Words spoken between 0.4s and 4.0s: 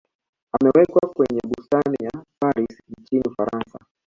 amewekwa kwenye bustani ya paris nchini ufaransa